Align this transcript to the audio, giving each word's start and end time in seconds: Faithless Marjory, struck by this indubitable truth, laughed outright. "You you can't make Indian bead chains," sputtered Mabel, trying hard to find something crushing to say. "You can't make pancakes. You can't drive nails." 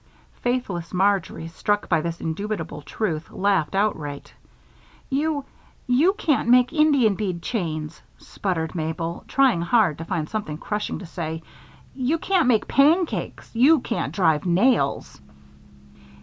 Faithless 0.41 0.95
Marjory, 0.95 1.47
struck 1.49 1.87
by 1.87 2.01
this 2.01 2.19
indubitable 2.19 2.81
truth, 2.81 3.29
laughed 3.29 3.75
outright. 3.75 4.33
"You 5.11 5.45
you 5.85 6.13
can't 6.13 6.49
make 6.49 6.73
Indian 6.73 7.13
bead 7.13 7.43
chains," 7.43 8.01
sputtered 8.17 8.73
Mabel, 8.73 9.23
trying 9.27 9.61
hard 9.61 9.99
to 9.99 10.05
find 10.05 10.27
something 10.27 10.57
crushing 10.57 10.97
to 10.97 11.05
say. 11.05 11.43
"You 11.93 12.17
can't 12.17 12.47
make 12.47 12.67
pancakes. 12.67 13.51
You 13.53 13.79
can't 13.79 14.11
drive 14.11 14.43
nails." 14.43 15.21